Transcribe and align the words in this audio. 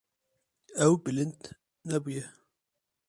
Ew 0.85 0.93
bilind 1.03 1.41
nebûye. 1.87 2.25